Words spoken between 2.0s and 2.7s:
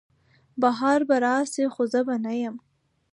به نه یم